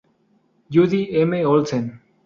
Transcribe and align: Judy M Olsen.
Judy 0.71 1.15
M 1.21 1.45
Olsen. 1.45 2.01